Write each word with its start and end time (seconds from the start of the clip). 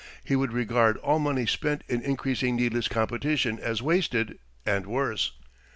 He 0.23 0.35
would 0.35 0.51
regard 0.51 0.97
all 0.97 1.19
money 1.19 1.45
spent 1.45 1.83
in 1.87 2.01
increasing 2.01 2.55
needless 2.55 2.87
competition 2.87 3.59
as 3.59 3.83
wasted, 3.83 4.39
and 4.65 4.87
worse. 4.87 5.33